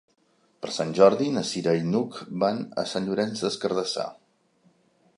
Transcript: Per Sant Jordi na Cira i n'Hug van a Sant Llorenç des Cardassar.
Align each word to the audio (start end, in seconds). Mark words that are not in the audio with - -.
Per 0.63 0.71
Sant 0.77 0.93
Jordi 0.99 1.27
na 1.35 1.43
Cira 1.51 1.75
i 1.81 1.85
n'Hug 1.91 2.19
van 2.45 2.65
a 2.85 2.89
Sant 2.95 3.09
Llorenç 3.11 3.47
des 3.49 3.63
Cardassar. 3.67 4.11